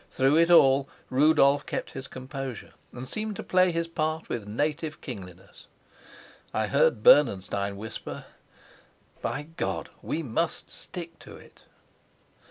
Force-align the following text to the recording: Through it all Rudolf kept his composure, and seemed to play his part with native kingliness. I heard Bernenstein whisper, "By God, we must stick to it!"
Through 0.09 0.37
it 0.37 0.49
all 0.49 0.89
Rudolf 1.11 1.63
kept 1.67 1.91
his 1.91 2.07
composure, 2.07 2.73
and 2.91 3.07
seemed 3.07 3.35
to 3.35 3.43
play 3.43 3.71
his 3.71 3.87
part 3.87 4.29
with 4.29 4.47
native 4.47 4.99
kingliness. 4.99 5.67
I 6.55 6.65
heard 6.65 7.03
Bernenstein 7.03 7.77
whisper, 7.77 8.25
"By 9.21 9.43
God, 9.43 9.91
we 10.01 10.23
must 10.23 10.71
stick 10.71 11.19
to 11.19 11.35
it!" 11.35 11.65